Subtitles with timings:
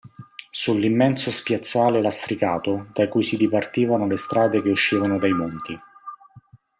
[0.49, 5.79] Sull'immenso spiazzale lastricato da cui si dipartivano le strade che uscivano dai Monti.